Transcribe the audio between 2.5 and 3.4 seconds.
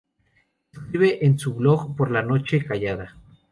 callada".